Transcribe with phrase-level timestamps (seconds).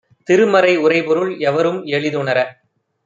[0.29, 2.39] திருமறை உரைபொருள் எவரும் எளிதுணர